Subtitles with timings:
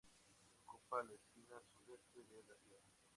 [0.65, 2.89] Ocupa la esquina sudeste de la sierra.